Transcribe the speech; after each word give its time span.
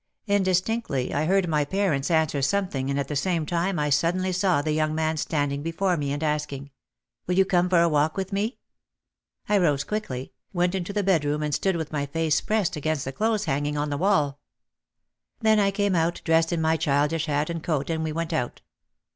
Indistinctly 0.25 1.13
I 1.13 1.25
heard 1.25 1.47
my 1.47 1.63
parents 1.63 2.09
answer 2.09 2.41
something 2.41 2.89
and 2.89 2.99
at 2.99 3.07
the 3.07 3.15
same 3.15 3.45
time 3.45 3.77
I 3.77 3.91
suddenly 3.91 4.31
saw 4.31 4.59
the 4.63 4.71
young 4.71 4.95
man 4.95 5.15
standing 5.15 5.61
before 5.61 5.95
me 5.95 6.11
and 6.11 6.23
asking: 6.23 6.71
"Will 7.27 7.35
you 7.37 7.45
come 7.45 7.69
for 7.69 7.79
a 7.79 7.87
walk 7.87 8.17
with 8.17 8.33
me?" 8.33 8.57
I 9.47 9.59
rose 9.59 9.83
quickly, 9.83 10.33
went 10.53 10.73
into 10.73 10.91
the 10.91 11.03
bedroom 11.03 11.43
and 11.43 11.53
stood 11.53 11.75
with 11.75 11.91
my 11.91 12.07
face 12.07 12.41
pressed 12.41 12.75
against 12.75 13.05
the 13.05 13.11
clothes 13.11 13.45
hang 13.45 13.67
ing 13.67 13.77
on 13.77 13.91
the 13.91 13.95
wall. 13.97 14.39
Then 15.41 15.59
I 15.59 15.69
came 15.69 15.93
out 15.93 16.21
dressed 16.25 16.51
in 16.51 16.61
my 16.61 16.77
childish 16.77 17.27
hat 17.27 17.51
and 17.51 17.61
coat 17.61 17.91
and 17.91 18.03
we 18.03 18.11
went 18.11 18.33
out. 18.33 18.63